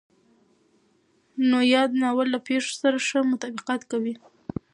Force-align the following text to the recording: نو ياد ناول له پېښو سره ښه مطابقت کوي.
نو 1.49 1.57
ياد 1.73 1.91
ناول 2.01 2.27
له 2.33 2.39
پېښو 2.47 2.71
سره 2.81 2.97
ښه 3.07 3.19
مطابقت 3.31 3.81
کوي. 3.91 4.13